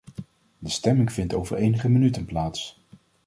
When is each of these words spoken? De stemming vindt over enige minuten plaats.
De 0.59 0.69
stemming 0.69 1.11
vindt 1.11 1.33
over 1.33 1.55
enige 1.57 1.89
minuten 1.89 2.25
plaats. 2.25 2.81